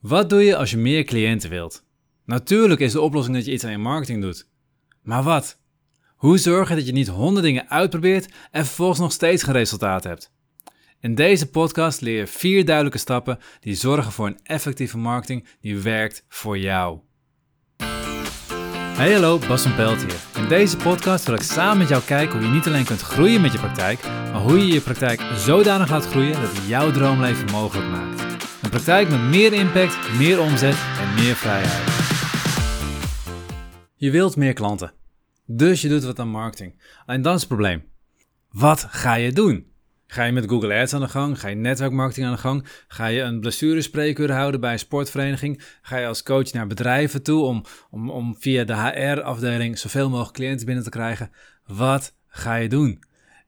[0.00, 1.84] Wat doe je als je meer cliënten wilt?
[2.24, 4.48] Natuurlijk is de oplossing dat je iets aan je marketing doet.
[5.02, 5.60] Maar wat?
[6.16, 10.04] Hoe zorg je dat je niet honderd dingen uitprobeert en vervolgens nog steeds geen resultaat
[10.04, 10.32] hebt?
[11.00, 15.78] In deze podcast leer je vier duidelijke stappen die zorgen voor een effectieve marketing die
[15.78, 16.98] werkt voor jou.
[18.96, 20.42] Hey hallo, Bas van Pelt hier.
[20.42, 23.40] In deze podcast wil ik samen met jou kijken hoe je niet alleen kunt groeien
[23.40, 27.50] met je praktijk, maar hoe je je praktijk zodanig laat groeien dat het jouw droomleven
[27.50, 28.25] mogelijk maakt.
[28.66, 31.82] Een praktijk met meer impact, meer omzet en meer vrijheid.
[33.96, 34.92] Je wilt meer klanten,
[35.44, 36.82] dus je doet wat aan marketing.
[37.04, 37.84] Alleen dan is het probleem.
[38.50, 39.66] Wat ga je doen?
[40.06, 41.40] Ga je met Google Ads aan de gang?
[41.40, 42.66] Ga je netwerkmarketing aan de gang?
[42.88, 45.62] Ga je een blessurespreekuur houden bij een sportvereniging?
[45.82, 50.34] Ga je als coach naar bedrijven toe om, om, om via de HR-afdeling zoveel mogelijk
[50.34, 51.30] cliënten binnen te krijgen?
[51.66, 53.02] Wat ga je doen?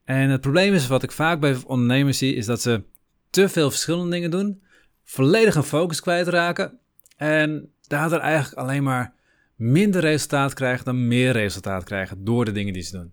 [0.04, 2.82] En het probleem is, wat ik vaak bij ondernemers zie, is dat ze
[3.30, 4.66] te veel verschillende dingen doen,
[5.10, 6.78] volledig een focus kwijtraken
[7.16, 9.14] en daardoor eigenlijk alleen maar
[9.56, 13.12] minder resultaat krijgen dan meer resultaat krijgen door de dingen die ze doen.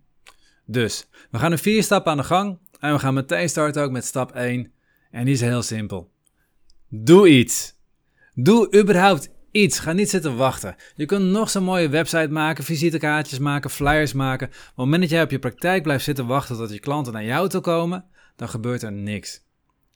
[0.66, 3.92] Dus, we gaan nu vier stappen aan de gang en we gaan meteen starten ook
[3.92, 4.72] met stap 1.
[5.12, 6.12] En die is heel simpel.
[6.90, 7.74] Doe iets.
[8.34, 9.80] Doe überhaupt iets.
[9.80, 10.76] Ga niet zitten wachten.
[10.96, 14.48] Je kunt nog zo'n mooie website maken, visitekaartjes maken, flyers maken.
[14.50, 17.14] Maar op het moment dat jij op je praktijk blijft zitten wachten tot je klanten
[17.14, 19.45] naar jou toe komen, dan gebeurt er niks.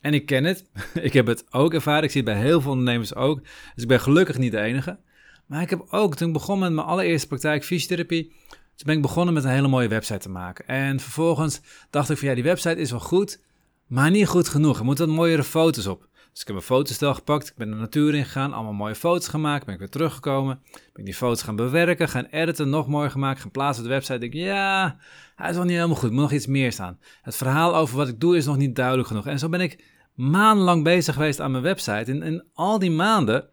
[0.02, 0.66] En ik ken het.
[1.08, 2.03] ik heb het ook ervaren.
[2.03, 3.42] Ik zie het bij heel veel ondernemers ook.
[3.73, 5.00] Dus ik ben gelukkig niet de enige.
[5.45, 9.02] Maar ik heb ook, toen ik begon met mijn allereerste praktijk fysiotherapie, toen ben ik
[9.02, 10.67] begonnen met een hele mooie website te maken.
[10.67, 13.42] En vervolgens dacht ik van ja, die website is wel goed,
[13.88, 14.80] maar niet goed genoeg.
[14.80, 16.09] Er moeten wat mooiere foto's op.
[16.40, 19.66] Dus ik heb een fotostel gepakt, ik ben de natuur ingegaan, allemaal mooie foto's gemaakt,
[19.66, 20.59] ben ik weer teruggekomen.
[20.72, 23.95] Ben ik die foto's gaan bewerken, gaan editen, nog mooier gemaakt, gaan plaatsen op de
[23.95, 24.18] website.
[24.18, 24.98] Denk ja,
[25.36, 27.00] hij is nog niet helemaal goed, moet nog iets meer staan.
[27.22, 29.28] Het verhaal over wat ik doe is nog niet duidelijk genoeg.
[29.28, 32.12] En zo ben ik maandenlang bezig geweest aan mijn website.
[32.12, 33.50] En in al die maanden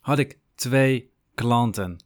[0.00, 2.04] had ik twee klanten.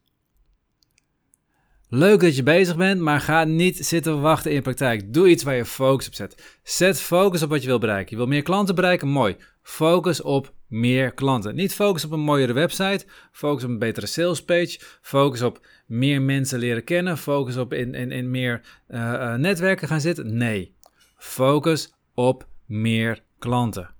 [1.94, 5.12] Leuk dat je bezig bent, maar ga niet zitten wachten in praktijk.
[5.12, 6.58] Doe iets waar je focus op zet.
[6.62, 8.10] Zet focus op wat je wil bereiken.
[8.10, 9.08] Je wil meer klanten bereiken?
[9.08, 9.36] Mooi.
[9.62, 11.54] Focus op meer klanten.
[11.54, 13.04] Niet focus op een mooiere website.
[13.33, 14.80] Focus op een betere salespage.
[15.00, 17.18] Focus op meer mensen leren kennen.
[17.18, 20.36] Focus op in, in, in meer uh, netwerken gaan zitten.
[20.36, 20.74] Nee.
[21.16, 23.90] Focus op meer klanten.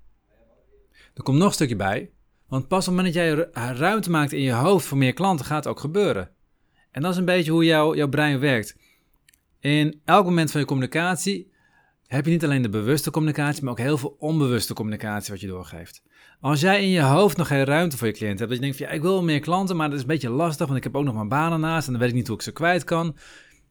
[1.13, 2.09] Er komt nog een stukje bij.
[2.47, 5.45] Want pas op het moment dat jij ruimte maakt in je hoofd voor meer klanten,
[5.45, 6.34] gaat het ook gebeuren.
[6.95, 8.75] En dat is een beetje hoe jouw brein werkt.
[9.59, 11.51] In elk moment van je communicatie
[12.07, 15.47] heb je niet alleen de bewuste communicatie, maar ook heel veel onbewuste communicatie wat je
[15.47, 16.03] doorgeeft.
[16.41, 18.77] Als jij in je hoofd nog geen ruimte voor je cliënt hebt, dat je denkt
[18.77, 20.95] van ja, ik wil meer klanten, maar dat is een beetje lastig, want ik heb
[20.95, 23.07] ook nog mijn banen naast en dan weet ik niet hoe ik ze kwijt kan.
[23.07, 23.15] Op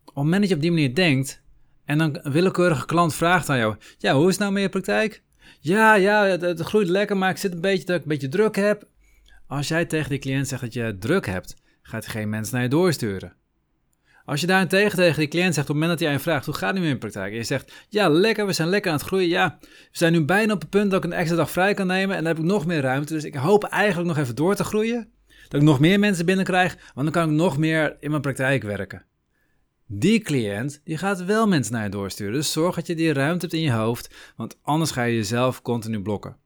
[0.05, 1.43] het moment dat je op die manier denkt
[1.85, 4.69] en dan een willekeurige klant vraagt aan jou, ja, hoe is het nou met je
[4.69, 5.23] praktijk?
[5.61, 8.29] Ja, ja, het, het groeit lekker, maar ik zit een beetje dat ik een beetje
[8.29, 8.89] druk heb.
[9.47, 12.69] Als jij tegen die cliënt zegt dat je druk hebt, gaat geen mens naar je
[12.69, 13.33] doorsturen.
[14.25, 16.55] Als je daarentegen tegen die cliënt zegt op het moment dat hij je vraagt, hoe
[16.55, 17.33] gaat het nu in praktijk?
[17.33, 19.29] En je zegt, ja lekker, we zijn lekker aan het groeien.
[19.29, 21.87] Ja, we zijn nu bijna op het punt dat ik een extra dag vrij kan
[21.87, 23.13] nemen en dan heb ik nog meer ruimte.
[23.13, 25.09] Dus ik hoop eigenlijk nog even door te groeien.
[25.49, 28.63] Dat ik nog meer mensen binnenkrijg, want dan kan ik nog meer in mijn praktijk
[28.63, 29.05] werken.
[29.87, 32.33] Die cliënt, die gaat wel mensen naar je doorsturen.
[32.33, 35.63] Dus zorg dat je die ruimte hebt in je hoofd, want anders ga je jezelf
[35.63, 36.37] continu blokken.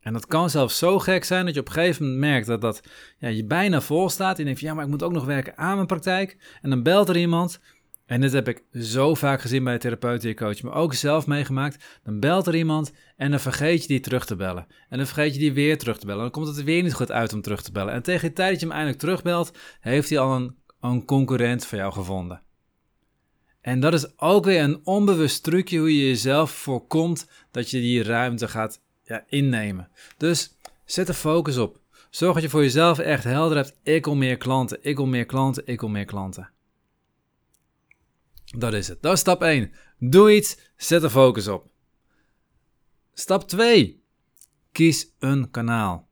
[0.00, 2.60] En dat kan zelfs zo gek zijn dat je op een gegeven moment merkt dat,
[2.60, 2.82] dat
[3.18, 4.32] ja, je bijna vol staat.
[4.32, 6.58] En je denkt van ja, maar ik moet ook nog werken aan mijn praktijk.
[6.62, 7.60] En dan belt er iemand.
[8.06, 12.00] En dit heb ik zo vaak gezien bij therapeuten coach, maar ook zelf meegemaakt.
[12.02, 14.66] Dan belt er iemand en dan vergeet je die terug te bellen.
[14.88, 16.22] En dan vergeet je die weer terug te bellen.
[16.22, 17.92] Dan komt het er weer niet goed uit om terug te bellen.
[17.92, 21.66] En tegen de tijd dat je hem eindelijk terugbelt, heeft hij al een, een concurrent
[21.66, 22.42] voor jou gevonden.
[23.60, 28.02] En dat is ook weer een onbewust trucje hoe je jezelf voorkomt dat je die
[28.02, 29.88] ruimte gaat ja, innemen.
[30.16, 31.80] Dus zet er focus op.
[32.10, 33.78] Zorg dat je voor jezelf echt helder hebt.
[33.82, 36.50] Ik wil meer klanten, ik wil meer klanten, ik wil meer klanten.
[38.44, 39.02] Dat is het.
[39.02, 39.72] Dat is stap 1.
[39.98, 41.70] Doe iets, zet er focus op.
[43.14, 44.02] Stap 2.
[44.72, 46.08] Kies een kanaal.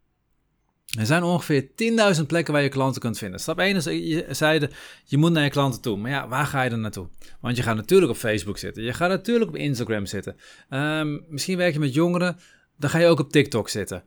[0.98, 1.68] Er zijn ongeveer
[2.16, 3.40] 10.000 plekken waar je klanten kunt vinden.
[3.40, 4.70] Stap 1 is, je zeiden,
[5.04, 5.96] je moet naar je klanten toe.
[5.96, 7.08] Maar ja, waar ga je dan naartoe?
[7.40, 8.82] Want je gaat natuurlijk op Facebook zitten.
[8.82, 10.36] Je gaat natuurlijk op Instagram zitten.
[10.70, 12.38] Um, misschien werk je met jongeren
[12.78, 14.04] dan ga je ook op TikTok zitten.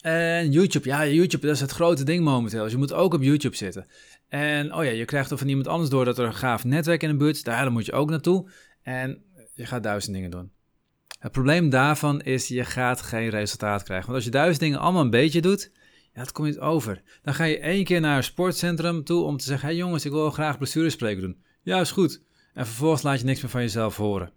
[0.00, 2.62] En YouTube, ja, YouTube, dat is het grote ding momenteel.
[2.62, 3.86] Dus je moet ook op YouTube zitten.
[4.28, 7.02] En oh ja, je krijgt er van iemand anders door dat er een gaaf netwerk
[7.02, 7.42] in de buurt is.
[7.42, 8.50] Daar moet je ook naartoe.
[8.82, 9.22] En
[9.54, 10.52] je gaat duizend dingen doen.
[11.18, 14.06] Het probleem daarvan is, je gaat geen resultaat krijgen.
[14.06, 15.70] Want als je duizend dingen allemaal een beetje doet,
[16.12, 17.02] ja, dat komt niet over.
[17.22, 19.68] Dan ga je één keer naar een sportcentrum toe om te zeggen...
[19.68, 21.42] hé hey jongens, ik wil graag blessurespreker doen.
[21.62, 22.22] Ja, is goed.
[22.54, 24.32] En vervolgens laat je niks meer van jezelf horen.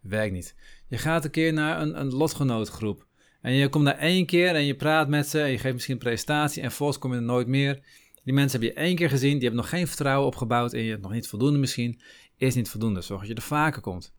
[0.00, 0.54] Werkt niet.
[0.88, 3.06] Je gaat een keer naar een, een lotgenootgroep.
[3.42, 5.94] En je komt daar één keer en je praat met ze en je geeft misschien
[5.94, 7.80] een presentatie en volgens kom je er nooit meer.
[8.24, 10.98] Die mensen heb je één keer gezien, die hebben nog geen vertrouwen opgebouwd in je,
[11.00, 12.00] nog niet voldoende misschien.
[12.36, 14.14] Is niet voldoende, zorg dat je er vaker komt.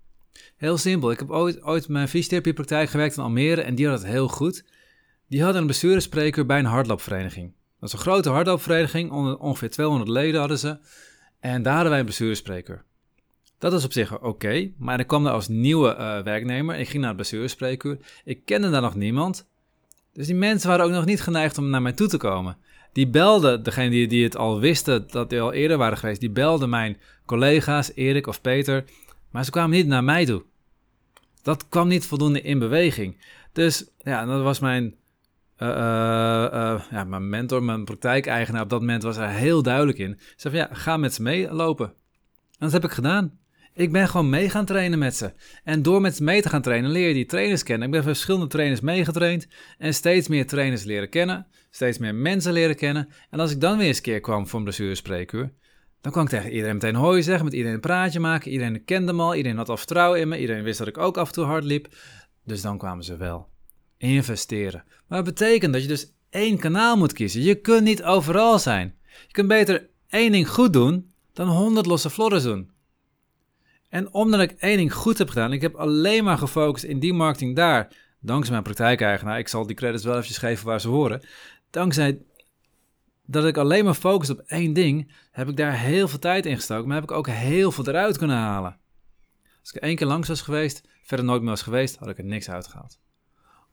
[0.57, 4.27] Heel simpel, ik heb ooit, mijn fysiotherapiepraktijk gewerkt in Almere en die had het heel
[4.27, 4.65] goed.
[5.27, 7.53] Die hadden een bestuurderspreker bij een hardloopvereniging.
[7.79, 10.79] Dat is een grote hardloopvereniging, ongeveer 200 leden hadden ze.
[11.39, 12.85] En daar hadden wij een bestuursspreker.
[13.63, 16.75] Dat was op zich oké, maar ik kwam daar als nieuwe uh, werknemer.
[16.75, 17.97] Ik ging naar het bestuursspreekuur.
[18.23, 19.47] Ik kende daar nog niemand.
[20.13, 22.57] Dus die mensen waren ook nog niet geneigd om naar mij toe te komen.
[22.93, 26.29] Die belden, degene die, die het al wisten dat die al eerder waren geweest, die
[26.29, 28.83] belden mijn collega's, Erik of Peter.
[29.31, 30.43] Maar ze kwamen niet naar mij toe.
[31.41, 33.17] Dat kwam niet voldoende in beweging.
[33.53, 34.95] Dus ja, dat was mijn
[35.57, 35.67] uh,
[36.91, 40.15] ja, mijn mentor, mijn praktijkeigenaar op dat moment was er heel duidelijk in.
[40.19, 41.87] Ze zei van ja, ga met ze meelopen.
[41.87, 43.41] En dat heb ik gedaan.
[43.75, 45.31] Ik ben gewoon mee gaan trainen met ze.
[45.63, 47.87] En door met ze mee te gaan trainen leer je die trainers kennen.
[47.87, 49.47] Ik ben verschillende trainers meegetraind
[49.77, 51.47] en steeds meer trainers leren kennen.
[51.69, 53.09] Steeds meer mensen leren kennen.
[53.29, 55.53] En als ik dan weer eens een keer kwam voor een blessurespreekuur,
[56.01, 58.51] dan kon ik tegen iedereen meteen hoi zeggen, met iedereen een praatje maken.
[58.51, 60.39] Iedereen kende me al, iedereen had al vertrouwen in me.
[60.39, 61.87] Iedereen wist dat ik ook af en toe hard liep.
[62.45, 63.49] Dus dan kwamen ze wel
[63.97, 64.83] investeren.
[65.07, 67.41] Maar dat betekent dat je dus één kanaal moet kiezen.
[67.41, 68.95] Je kunt niet overal zijn.
[69.27, 72.72] Je kunt beter één ding goed doen dan honderd losse flores doen.
[73.93, 77.13] En omdat ik één ding goed heb gedaan, ik heb alleen maar gefocust in die
[77.13, 77.87] marketing daar,
[78.19, 81.21] dankzij mijn praktijkeigenaar, ik zal die credits wel even geven waar ze horen,
[81.69, 82.21] dankzij
[83.25, 86.55] dat ik alleen maar focus op één ding, heb ik daar heel veel tijd in
[86.55, 88.77] gestoken, maar heb ik ook heel veel eruit kunnen halen.
[89.59, 92.23] Als ik één keer langs was geweest, verder nooit meer was geweest, had ik er
[92.23, 92.99] niks uitgehaald.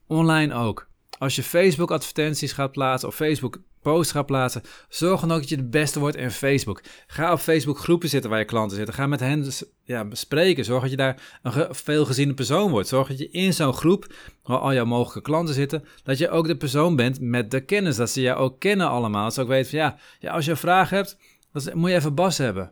[0.07, 0.89] Online ook.
[1.17, 5.49] Als je Facebook advertenties gaat plaatsen of Facebook posts gaat plaatsen, zorg dan ook dat
[5.49, 6.81] je de beste wordt in Facebook.
[7.07, 8.93] Ga op Facebook groepen zitten waar je klanten zitten.
[8.95, 9.51] Ga met hen
[9.83, 10.07] ja.
[10.55, 12.87] Zorg dat je daar een veelgeziene persoon wordt.
[12.87, 14.13] Zorg dat je in zo'n groep,
[14.43, 17.95] waar al jouw mogelijke klanten zitten, dat je ook de persoon bent met de kennis.
[17.95, 19.23] Dat ze jou ook kennen allemaal.
[19.23, 21.17] Dat ze ook weten van ja, ja als je een vraag hebt,
[21.51, 22.71] dan moet je even Bas hebben.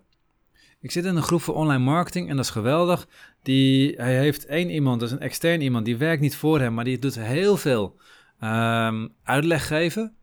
[0.81, 3.07] Ik zit in een groep voor online marketing en dat is geweldig.
[3.43, 6.73] Die, hij heeft één iemand, dat is een extern iemand, die werkt niet voor hem,
[6.73, 7.95] maar die doet heel veel
[8.43, 10.15] um, uitleg geven.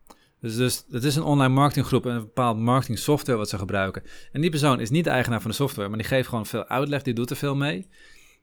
[0.47, 4.03] Dus, dus het is een online marketinggroep en een bepaald marketing software wat ze gebruiken.
[4.33, 6.67] En die persoon is niet de eigenaar van de software, maar die geeft gewoon veel
[6.67, 7.89] uitleg, die doet er veel mee.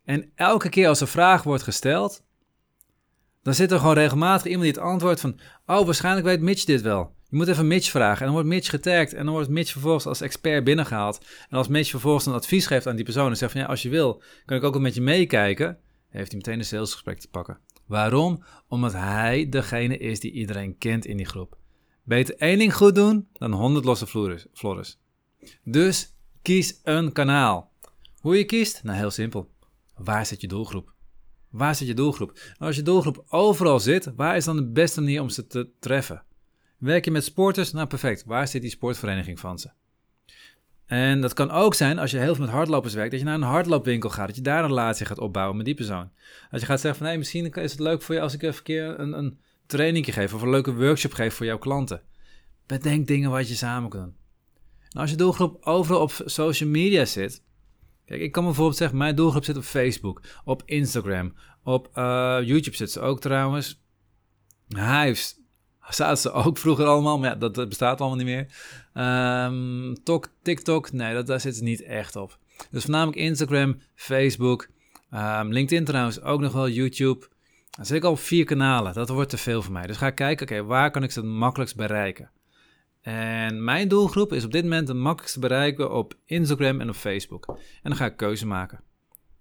[0.05, 2.23] En elke keer als een vraag wordt gesteld,
[3.41, 5.39] dan zit er gewoon regelmatig iemand die het antwoordt van...
[5.65, 7.15] Oh, waarschijnlijk weet Mitch dit wel.
[7.29, 8.19] Je moet even Mitch vragen.
[8.19, 9.13] En dan wordt Mitch getagd.
[9.13, 11.25] En dan wordt Mitch vervolgens als expert binnengehaald.
[11.49, 13.61] En als Mitch vervolgens een advies geeft aan die persoon en zegt van...
[13.61, 15.77] Ja, als je wil, kan ik ook wel met je meekijken.
[16.09, 17.57] Heeft hij meteen een salesgesprek te pakken.
[17.87, 18.43] Waarom?
[18.67, 21.57] Omdat hij degene is die iedereen kent in die groep.
[22.03, 24.07] Beter één ding goed doen dan 100 losse
[24.53, 24.97] flores.
[25.63, 27.71] Dus kies een kanaal.
[28.19, 28.83] Hoe je kiest?
[28.83, 29.51] Nou, heel simpel.
[29.95, 30.93] Waar zit je doelgroep?
[31.49, 32.33] Waar zit je doelgroep?
[32.33, 35.69] Nou, als je doelgroep overal zit, waar is dan de beste manier om ze te
[35.79, 36.23] treffen?
[36.77, 37.71] Werk je met sporters?
[37.71, 38.23] Nou, perfect.
[38.25, 39.69] Waar zit die sportvereniging van ze?
[40.85, 43.35] En dat kan ook zijn, als je heel veel met hardlopers werkt, dat je naar
[43.35, 46.11] een hardloopwinkel gaat, dat je daar een relatie gaat opbouwen met die persoon.
[46.51, 48.57] Als je gaat zeggen van, hé, misschien is het leuk voor je als ik even
[48.57, 49.39] een keer een, een
[49.77, 52.01] trainingje geef of een leuke workshop geef voor jouw klanten.
[52.65, 54.15] Bedenk dingen wat je samen kan doen.
[54.89, 57.43] Nou, als je doelgroep overal op social media zit,
[58.05, 61.33] kijk, ik kan bijvoorbeeld zeggen, mijn doelgroep zit op Facebook, op Instagram,
[61.63, 63.81] op uh, YouTube zit ze ook trouwens.
[64.67, 65.39] Hives,
[65.89, 68.47] zaten ze ook vroeger allemaal, maar ja, dat, bestaat allemaal niet meer.
[69.45, 72.37] Um, Tok, TikTok, nee, dat, daar zit ze niet echt op.
[72.71, 74.67] Dus voornamelijk Instagram, Facebook,
[75.13, 77.31] um, LinkedIn trouwens, ook nog wel YouTube.
[77.75, 79.87] Dan zit ik al op vier kanalen, dat wordt te veel voor mij.
[79.87, 82.31] Dus ga ik kijken, oké, waar kan ik ze het makkelijkst bereiken?
[83.01, 87.45] En mijn doelgroep is op dit moment het makkelijkst bereiken op Instagram en op Facebook.
[87.47, 87.57] En
[87.89, 88.81] dan ga ik keuze maken.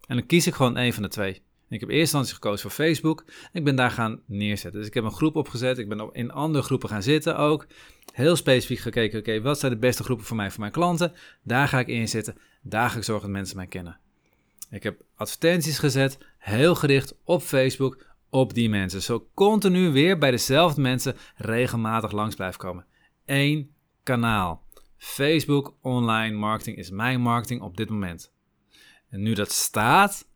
[0.06, 1.42] En dan kies ik gewoon een van de twee
[1.74, 3.24] ik heb eerst instantie gekozen voor Facebook.
[3.52, 4.80] Ik ben daar gaan neerzetten.
[4.80, 5.78] Dus ik heb een groep opgezet.
[5.78, 7.66] Ik ben in andere groepen gaan zitten ook.
[8.12, 11.12] Heel specifiek gekeken, oké, wat zijn de beste groepen voor mij, voor mijn klanten?
[11.42, 12.36] Daar ga ik in zitten.
[12.62, 13.98] Daar ga ik zorgen dat mensen mij kennen.
[14.70, 19.02] Ik heb advertenties gezet, heel gericht op Facebook, op die mensen.
[19.02, 22.86] Zo continu weer bij dezelfde mensen regelmatig langs blijven komen.
[23.24, 24.66] Eén kanaal.
[24.96, 28.32] Facebook online marketing is mijn marketing op dit moment.
[29.08, 30.28] En nu dat staat,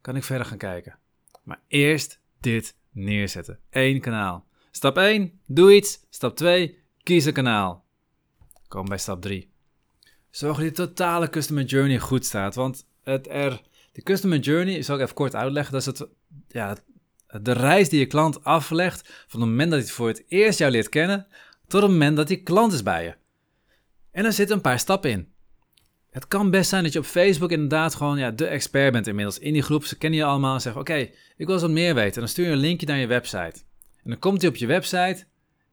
[0.00, 0.98] kan ik verder gaan kijken.
[1.42, 3.58] Maar eerst dit neerzetten.
[3.70, 4.46] Eén kanaal.
[4.70, 6.06] Stap 1, doe iets.
[6.10, 7.84] Stap 2, kies een kanaal.
[8.68, 9.50] Kom bij stap 3.
[10.30, 12.54] Zorg dat die totale customer journey goed staat.
[12.54, 13.62] Want het er,
[13.92, 16.08] de customer journey, zal ik even kort uitleggen, dat is het,
[16.48, 16.76] ja,
[17.42, 20.70] de reis die je klant aflegt van het moment dat hij voor het eerst jou
[20.70, 21.26] leert kennen,
[21.66, 23.14] tot het moment dat hij klant is bij je.
[24.10, 25.32] En er zitten een paar stappen in.
[26.10, 29.38] Het kan best zijn dat je op Facebook inderdaad gewoon ja, de expert bent inmiddels.
[29.38, 31.94] In die groep, ze kennen je allemaal en zeggen, oké, ik wil eens wat meer
[31.94, 32.14] weten.
[32.14, 33.62] En dan stuur je een linkje naar je website.
[34.02, 35.24] En dan komt hij op je website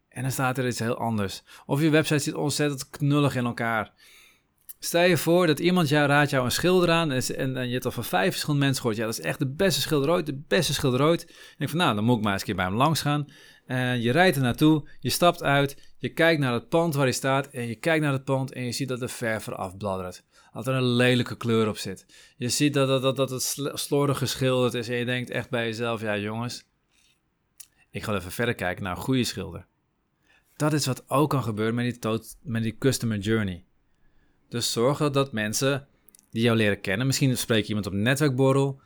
[0.10, 1.44] en dan staat er iets heel anders.
[1.66, 3.92] Of je website zit ontzettend knullig in elkaar.
[4.84, 7.86] Stel je voor dat iemand jou raadt jou een schilder aan en, en, je hebt
[7.86, 9.00] al van vijf verschillende mensen gehoord.
[9.00, 11.26] Ja, dat is echt de beste schilder ooit, de beste schilder ooit.
[11.26, 13.28] En ik van, nou, dan moet ik maar eens een keer bij hem langs gaan.
[13.66, 17.12] En je rijdt er naartoe, je stapt uit, je kijkt naar het pand waar hij
[17.12, 20.24] staat en je kijkt naar het pand en je ziet dat de verf eraf bladdert.
[20.54, 22.06] Dat er een lelijke kleur op zit.
[22.38, 25.66] Je ziet dat, dat, dat, dat het slordig geschilderd is en je denkt echt bij
[25.66, 26.64] jezelf, ja jongens,
[27.90, 29.66] ik ga even verder kijken naar een goede schilder.
[30.56, 33.66] Dat is wat ook kan gebeuren met die, met die customer journey.
[34.52, 35.88] Dus zorg dat mensen
[36.30, 38.82] die jou leren kennen, misschien spreek je iemand op een netwerkborrel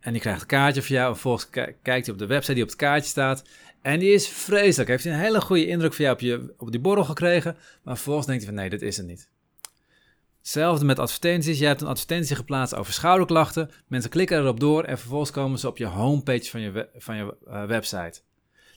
[0.00, 1.08] en die krijgt een kaartje van jou.
[1.08, 1.50] En vervolgens
[1.82, 3.44] kijkt hij op de website die op het kaartje staat.
[3.82, 4.88] En die is vreselijk.
[4.88, 7.56] Heeft een hele goede indruk van jou op, je, op die borrel gekregen.
[7.82, 9.28] Maar vervolgens denkt hij van nee, dit is het niet.
[10.38, 11.58] Hetzelfde met advertenties.
[11.58, 13.70] Je hebt een advertentie geplaatst over schouderklachten.
[13.86, 17.36] Mensen klikken erop door en vervolgens komen ze op je homepage van je, van je
[17.46, 18.20] uh, website.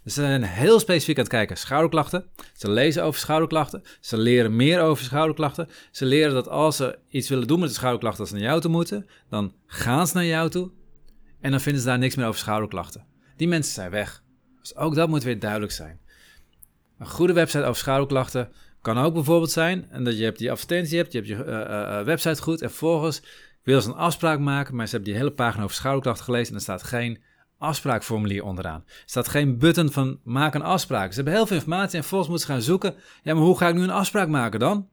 [0.08, 1.58] Dus ze zijn heel specifiek aan het kijken.
[1.58, 2.26] Schouderklachten.
[2.54, 3.84] Ze lezen over schouderklachten.
[4.00, 5.68] Ze leren meer over schouderklachten.
[5.92, 8.62] Ze leren dat als ze iets willen doen met de schouderklachten, dat ze naar jou
[8.62, 9.08] toe moeten.
[9.30, 10.72] Dan gaan ze naar jou toe.
[11.42, 13.06] En dan vinden ze daar niks meer over schouderklachten.
[13.36, 14.24] Die mensen zijn weg.
[14.60, 16.00] Dus ook dat moet weer duidelijk zijn.
[17.00, 20.98] Een goede website over schouderklachten kan ook bijvoorbeeld zijn en dat je hebt die advertentie
[20.98, 23.22] hebt, je hebt je uh, uh, website goed en vervolgens
[23.64, 26.56] wil ze een afspraak maken, maar ze hebben die hele pagina over schouderklachten gelezen en
[26.56, 27.22] er staat geen
[27.58, 28.84] afspraakformulier onderaan.
[28.86, 31.10] Er staat geen button van maak een afspraak.
[31.10, 32.96] Ze hebben heel veel informatie en vervolgens moeten ze gaan zoeken.
[33.24, 34.90] Ja, maar hoe ga ik nu een afspraak maken dan?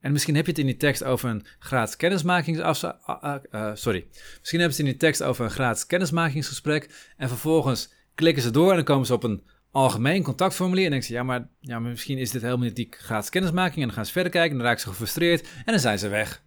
[0.00, 3.46] En misschien heb je het in die tekst over een gratis kennismakingsafspraak.
[3.50, 4.06] Uh, sorry.
[4.38, 7.12] Misschien hebben ze in die tekst over een gratis kennismakingsgesprek.
[7.16, 10.84] En vervolgens klikken ze door en dan komen ze op een algemeen contactformulier.
[10.84, 13.76] En denken ze, ja maar, ja, misschien is dit helemaal niet die gratis kennismaking.
[13.76, 15.42] En dan gaan ze verder kijken en dan raken ze gefrustreerd.
[15.42, 16.42] En dan zijn ze weg.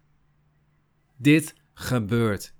[1.16, 2.54] Dit gebeurt.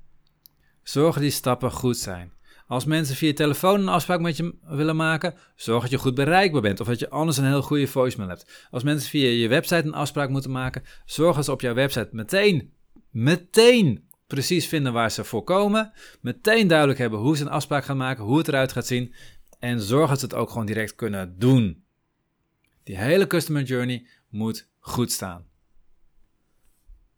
[0.83, 2.33] Zorg dat die stappen goed zijn.
[2.67, 6.61] Als mensen via telefoon een afspraak met je willen maken, zorg dat je goed bereikbaar
[6.61, 8.69] bent of dat je anders een heel goede voicemail hebt.
[8.71, 12.09] Als mensen via je website een afspraak moeten maken, zorg dat ze op jouw website
[12.13, 12.73] meteen,
[13.11, 15.93] meteen precies vinden waar ze voor komen.
[16.21, 19.15] Meteen duidelijk hebben hoe ze een afspraak gaan maken, hoe het eruit gaat zien.
[19.59, 21.85] En zorg dat ze het ook gewoon direct kunnen doen.
[22.83, 25.47] Die hele customer journey moet goed staan.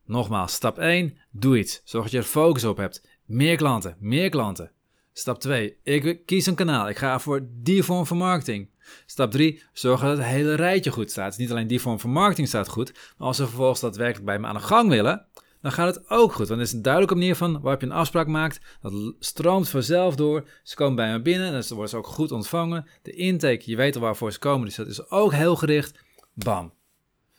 [0.07, 1.81] Nogmaals, stap 1, doe iets.
[1.85, 3.09] Zorg dat je er focus op hebt.
[3.25, 4.71] Meer klanten, meer klanten.
[5.13, 5.77] Stap 2.
[5.83, 6.89] Ik kies een kanaal.
[6.89, 8.71] Ik ga voor die vorm van marketing.
[9.07, 9.63] Stap 3.
[9.73, 11.29] Zorg dat het hele rijtje goed staat.
[11.29, 14.39] Dus niet alleen die vorm van marketing staat goed, maar als ze vervolgens daadwerkelijk bij
[14.39, 15.27] me aan de gang willen,
[15.61, 16.49] dan gaat het ook goed.
[16.49, 18.61] Want het is een duidelijke manier van waarop je een afspraak maakt.
[18.81, 20.49] Dat stroomt vanzelf door.
[20.63, 22.87] Ze komen bij me binnen, dus dan worden ze ook goed ontvangen.
[23.03, 26.05] De intake, je weet al waarvoor ze komen, dus dat is ook heel gericht.
[26.35, 26.73] Bam.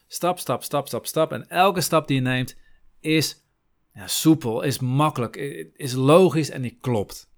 [0.07, 1.31] Stap, stap, stap, stap, stap.
[1.31, 2.55] En elke stap die je neemt
[2.99, 3.44] is
[3.95, 5.35] ja, soepel, is makkelijk,
[5.75, 7.29] is logisch en die klopt.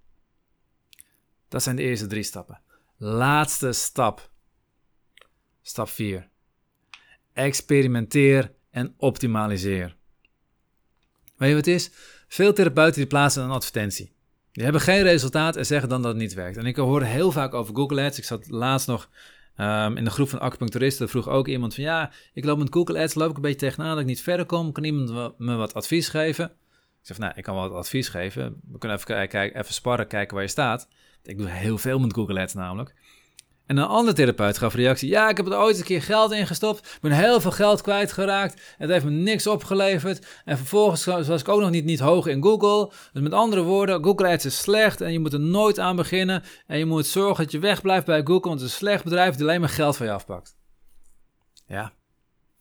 [1.48, 2.62] Dat zijn de eerste drie stappen.
[2.98, 4.32] Laatste stap.
[5.62, 6.30] Stap 4.
[7.34, 9.96] Experimenteer en optimaliseer.
[11.36, 11.92] Weet je wat het is?
[12.28, 14.16] Veel therapeuten die plaatsen een advertentie.
[14.52, 16.58] Die hebben geen resultaat en zeggen dan dat het niet werkt.
[16.58, 18.18] En ik hoor heel vaak over Google Ads.
[18.18, 19.10] Ik zat laatst nog
[19.58, 21.10] um, in de groep van acupuncturisten.
[21.10, 23.90] vroeg ook iemand van ja, ik loop met Google Ads, loop ik een beetje tegenaan
[23.90, 24.72] dat ik niet verder kom.
[24.72, 26.46] Kan iemand me wat advies geven?
[27.02, 28.62] Ik zeg nou, ik kan wel wat advies geven.
[28.72, 30.88] We kunnen even, kijken, even sparren, kijken waar je staat.
[31.24, 32.96] Ik doe heel veel met Google Ads namelijk.
[33.68, 35.10] En een andere therapeut gaf reactie.
[35.10, 36.80] Ja, ik heb er ooit een keer geld in gestopt.
[36.80, 38.76] Ik ben heel veel geld kwijtgeraakt.
[38.78, 40.42] Het heeft me niks opgeleverd.
[40.46, 42.92] En vervolgens was ik ook nog niet, niet hoog in Google.
[43.14, 45.02] Dus met andere woorden, Google Ads is slecht.
[45.02, 46.44] En je moet er nooit aan beginnen.
[46.68, 48.50] En je moet zorgen dat je wegblijft bij Google.
[48.50, 50.58] Want het is een slecht bedrijf die alleen maar geld van je afpakt.
[51.68, 51.94] Ja,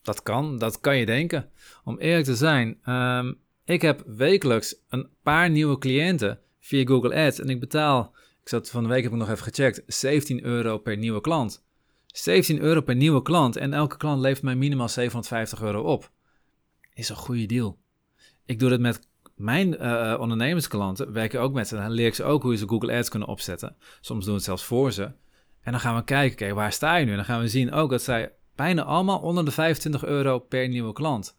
[0.03, 0.59] dat kan.
[0.59, 1.51] Dat kan je denken.
[1.85, 2.79] Om eerlijk te zijn.
[2.91, 7.41] Um, ik heb wekelijks een paar nieuwe cliënten via Google Ads.
[7.41, 8.15] En ik betaal
[8.47, 9.83] ik zat van de week heb ik nog even gecheckt.
[9.87, 11.65] 17 euro per nieuwe klant.
[12.07, 16.11] 17 euro per nieuwe klant en elke klant levert mij minimaal 750 euro op.
[16.95, 17.79] Is een goede deal.
[18.45, 21.75] Ik doe het met mijn uh, ondernemersklanten, werk ik ook met ze.
[21.75, 23.77] Dan leer ik ze ook hoe ze Google Ads kunnen opzetten.
[24.01, 25.03] Soms doen we het zelfs voor ze.
[25.61, 27.11] En dan gaan we kijken, oké, waar sta je nu?
[27.11, 30.69] En dan gaan we zien ook dat zij bijna allemaal onder de 25 euro per
[30.69, 31.39] nieuwe klant.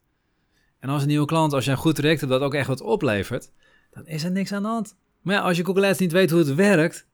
[0.79, 2.81] En als een nieuwe klant, als je een goed traject hebt dat ook echt wat
[2.81, 3.51] oplevert,
[3.91, 4.97] dan is er niks aan de hand.
[5.27, 7.07] Maar ja, als je Google Ads niet weet hoe het werkt,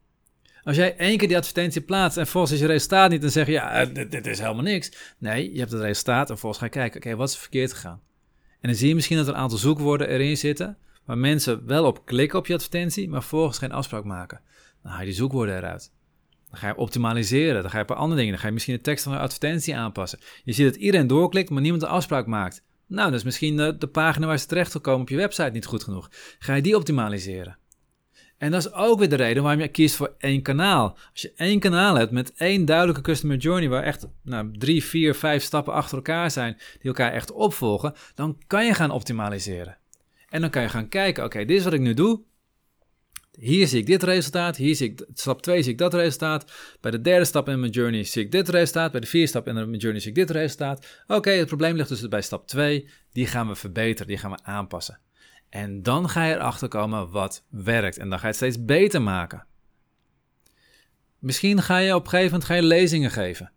[0.63, 3.45] als jij één keer die advertentie plaatst en volgens is je resultaat niet, dan zeg
[3.45, 4.91] je, ja, eh, dit, is helemaal niks.
[5.17, 7.73] Nee, je hebt het resultaat en volgens ga je kijken, oké, wat is er verkeerd
[7.73, 8.01] gegaan?
[8.61, 11.85] En dan zie je misschien dat er een aantal zoekwoorden erin zitten, waar mensen wel
[11.85, 14.41] op klikken op je advertentie, maar volgens geen afspraak maken.
[14.83, 15.91] Dan haal je die zoekwoorden eruit.
[16.49, 18.75] Dan ga je optimaliseren, dan ga je een paar andere dingen, dan ga je misschien
[18.75, 20.19] de tekst van de advertentie aanpassen.
[20.43, 22.63] Je ziet dat iedereen doorklikt, maar niemand een afspraak maakt.
[22.87, 25.83] Nou, dus misschien de, de pagina waar ze terecht komen op je website niet goed
[25.83, 26.09] genoeg.
[26.39, 27.57] Ga je die optimaliseren?
[28.43, 30.97] En dat is ook weer de reden waarom je kiest voor één kanaal.
[31.11, 35.15] Als je één kanaal hebt met één duidelijke customer journey, waar echt nou, drie, vier,
[35.15, 39.77] vijf stappen achter elkaar zijn, die elkaar echt opvolgen, dan kan je gaan optimaliseren.
[40.29, 42.21] En dan kan je gaan kijken, oké, dit is wat ik nu doe.
[43.39, 46.51] Hier zie ik dit resultaat, hier zie ik, stap 2 zie ik dat resultaat.
[46.81, 49.47] Bij de derde stap in mijn journey zie ik dit resultaat, bij de vierde stap
[49.47, 50.85] in mijn journey zie ik dit resultaat.
[51.07, 54.39] Oké, het probleem ligt dus bij stap 2, die gaan we verbeteren, die gaan we
[54.43, 54.99] aanpassen.
[55.53, 59.01] En dan ga je erachter komen wat werkt en dan ga je het steeds beter
[59.01, 59.45] maken.
[61.19, 63.51] Misschien ga je op een gegeven moment je lezingen geven.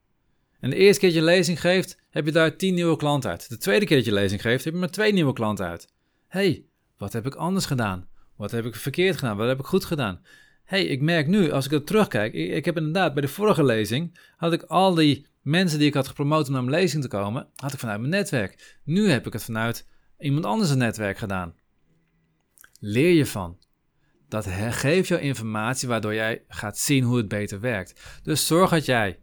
[0.61, 3.49] En de eerste keer dat je lezing geeft, heb je daar 10 nieuwe klanten uit.
[3.49, 5.88] De tweede keer dat je lezing geeft, heb je maar twee nieuwe klanten uit.
[6.29, 6.65] hey,
[6.97, 8.09] wat heb ik anders gedaan?
[8.37, 9.37] Wat heb ik verkeerd gedaan?
[9.37, 10.21] Wat heb ik goed gedaan?
[10.65, 13.65] hey, ik merk nu, als ik er terugkijk, ik, ik, heb inderdaad bij de vorige
[13.65, 17.09] lezing, had ik al die mensen die ik had gepromoot om naar mijn lezing te
[17.09, 18.79] komen, had ik vanuit mijn netwerk.
[18.85, 19.87] Nu heb ik het vanuit
[20.19, 21.55] iemand anders een netwerk gedaan.
[22.88, 23.59] Leer je van.
[24.28, 28.21] Dat geeft jou informatie waardoor jij gaat zien hoe het beter werkt.
[28.23, 29.19] Dus zorg dat jij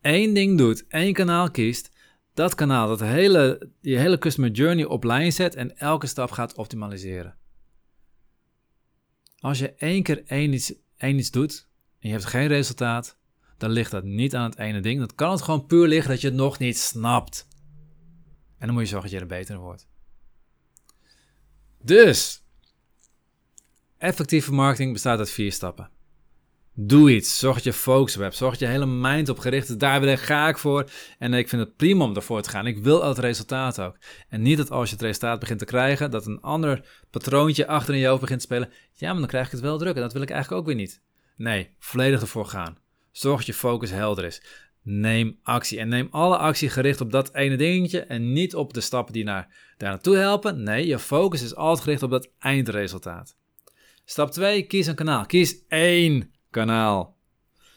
[0.00, 1.90] één ding doet, één kanaal kiest,
[2.34, 6.54] dat kanaal, dat hele, je hele customer journey op lijn zet en elke stap gaat
[6.54, 7.36] optimaliseren.
[9.38, 13.18] Als je één keer één iets, één iets doet en je hebt geen resultaat,
[13.56, 14.98] dan ligt dat niet aan het ene ding.
[14.98, 17.48] Dan kan het gewoon puur liggen dat je het nog niet snapt.
[18.58, 19.88] En dan moet je zorgen dat je er beter wordt.
[21.82, 22.45] Dus,
[23.98, 25.90] effectieve marketing bestaat uit vier stappen.
[26.78, 27.38] Doe iets.
[27.38, 28.36] Zorg dat je focus hebt.
[28.36, 29.76] Zorg dat je hele mind op gericht is.
[29.76, 30.90] Daar ga ik voor.
[31.18, 32.66] En ik vind het prima om ervoor te gaan.
[32.66, 33.96] Ik wil het resultaat ook.
[34.28, 37.94] En niet dat als je het resultaat begint te krijgen, dat een ander patroontje achter
[37.94, 38.70] in je hoofd begint te spelen.
[38.92, 39.94] Ja, maar dan krijg ik het wel druk.
[39.94, 41.02] En dat wil ik eigenlijk ook weer niet.
[41.36, 42.78] Nee, volledig ervoor gaan.
[43.12, 44.42] Zorg dat je focus helder is.
[44.82, 45.78] Neem actie.
[45.78, 48.00] En neem alle actie gericht op dat ene dingetje.
[48.00, 50.62] En niet op de stappen die naar, daar naartoe helpen.
[50.62, 53.36] Nee, je focus is altijd gericht op dat eindresultaat.
[54.08, 55.26] Stap 2, kies een kanaal.
[55.26, 57.16] Kies één kanaal.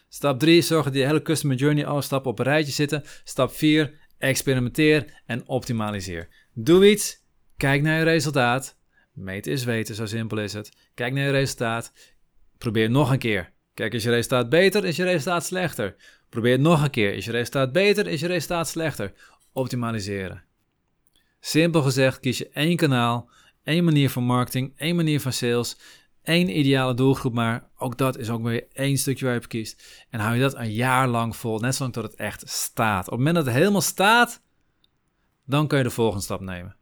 [0.09, 3.03] Stap 3, zorg dat je hele customer journey alle stappen op een rijtje zitten.
[3.23, 6.27] Stap 4, experimenteer en optimaliseer.
[6.53, 7.25] Doe iets,
[7.57, 8.77] kijk naar je resultaat.
[9.13, 10.71] Meten is weten, zo simpel is het.
[10.93, 11.93] Kijk naar je resultaat.
[12.57, 13.53] Probeer nog een keer.
[13.73, 15.95] Kijk, is je resultaat beter, is je resultaat slechter.
[16.29, 17.13] Probeer het nog een keer.
[17.13, 19.13] Is je resultaat beter, is je resultaat slechter.
[19.53, 20.43] Optimaliseren.
[21.39, 23.29] Simpel gezegd, kies je één kanaal,
[23.63, 25.77] één manier van marketing, één manier van sales
[26.29, 30.05] één ideale doelgroep, maar ook dat is ook weer één stukje waar je op kiest.
[30.09, 33.05] En hou je dat een jaar lang vol, net zolang tot het echt staat.
[33.05, 34.41] Op het moment dat het helemaal staat,
[35.45, 36.75] dan kun je de volgende stap nemen.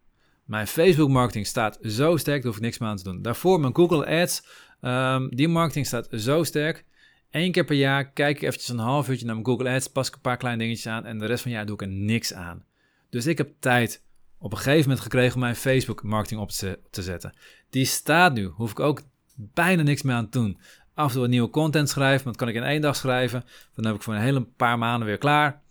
[0.46, 3.22] Mijn Facebook marketing staat zo sterk, daar hoef ik niks meer aan te doen.
[3.22, 4.44] Daarvoor mijn Google Ads,
[4.82, 6.86] um, die marketing staat zo sterk.
[7.32, 10.08] Eén keer per jaar kijk ik eventjes een half uurtje naar mijn Google Ads, pas
[10.08, 11.96] ik een paar kleine dingetjes aan en de rest van het jaar doe ik er
[11.96, 12.66] niks aan.
[13.10, 14.04] Dus ik heb tijd
[14.40, 16.50] op een gegeven moment gekregen om mijn Facebook marketing op
[16.90, 17.34] te zetten.
[17.70, 19.02] Die staat nu, hoef ik ook
[19.38, 20.58] bijna niks meer aan het doen.
[20.93, 23.45] Af en toe nieuwe content schrijven, maar dat kan ik in één dag schrijven.
[23.76, 25.62] Dan heb ik voor een hele paar maanden weer klaar.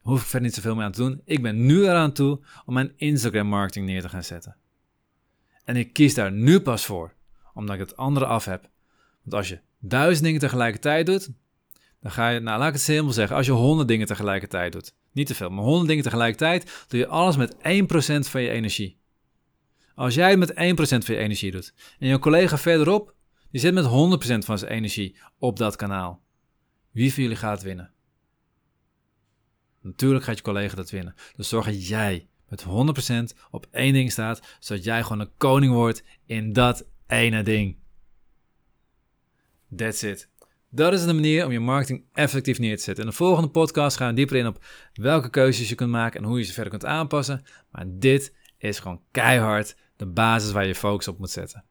[0.00, 1.20] Hoef ik verder niet zoveel meer aan te doen.
[1.24, 4.56] Ik ben nu eraan toe om mijn Instagram marketing neer te gaan zetten.
[5.64, 7.12] En ik kies daar nu pas voor,
[7.54, 8.68] omdat ik het andere af heb.
[9.22, 11.30] Want als je duizend dingen tegelijkertijd doet,
[12.00, 14.94] dan ga je, nou laat ik het simpel zeggen, als je honderd dingen tegelijkertijd doet,
[15.12, 17.58] niet te veel, maar honderd dingen tegelijkertijd, doe je alles met 1%
[18.28, 18.98] van je energie.
[19.94, 23.14] Als jij met 1% van je energie doet en je collega verderop,
[23.50, 23.88] die zit met 100%
[24.44, 26.22] van zijn energie op dat kanaal.
[26.90, 27.92] Wie van jullie gaat winnen?
[29.80, 31.14] Natuurlijk gaat je collega dat winnen.
[31.36, 32.64] Dus zorg dat jij met
[33.34, 37.76] 100% op één ding staat, zodat jij gewoon een koning wordt in dat ene ding.
[39.76, 40.28] That's it.
[40.70, 43.04] Dat is de manier om je marketing effectief neer te zetten.
[43.04, 46.26] In de volgende podcast gaan we dieper in op welke keuzes je kunt maken en
[46.26, 47.42] hoe je ze verder kunt aanpassen.
[47.70, 51.64] Maar dit is gewoon keihard de basis waar je focus op moet zetten.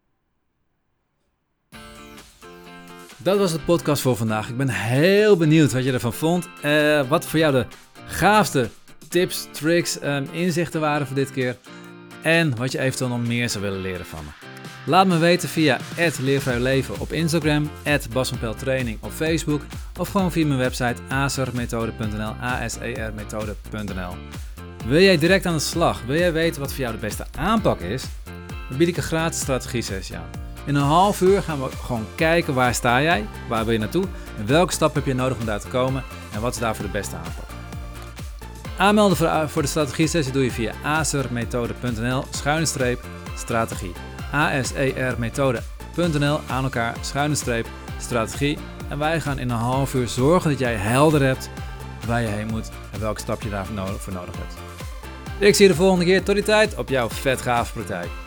[3.17, 4.49] Dat was de podcast voor vandaag.
[4.49, 6.49] Ik ben heel benieuwd wat je ervan vond.
[6.65, 7.65] Uh, wat voor jou de
[8.05, 8.69] gaafste
[9.09, 11.57] tips, tricks, um, inzichten waren voor dit keer.
[12.21, 14.31] En wat je eventueel nog meer zou willen leren van me.
[14.85, 15.79] Laat me weten via
[16.59, 17.69] Leven op Instagram,
[18.57, 19.61] Training op Facebook
[19.99, 24.15] of gewoon via mijn website asermethode.nl, asermethode.nl.
[24.85, 26.01] Wil jij direct aan de slag?
[26.05, 28.03] Wil jij weten wat voor jou de beste aanpak is?
[28.69, 30.29] Dan bied ik een gratis strategie-sessie aan.
[30.65, 34.05] In een half uur gaan we gewoon kijken waar sta jij, waar wil je naartoe
[34.37, 36.91] en welke stap heb je nodig om daar te komen en wat is daarvoor de
[36.91, 37.45] beste aanpak.
[38.77, 43.03] Aanmelden voor, voor de strategie-sessie doe je via asermethode.nl schuine streep
[43.35, 43.91] strategie.
[44.31, 47.67] asermethode.nl aan elkaar schuine streep
[47.99, 48.57] strategie.
[48.89, 51.49] En wij gaan in een half uur zorgen dat jij helder hebt
[52.07, 54.72] waar je heen moet en welke stap je daarvoor nodig, voor nodig hebt.
[55.43, 56.23] Ik zie je de volgende keer.
[56.23, 58.22] Tot die tijd op jouw vetgave praktijk.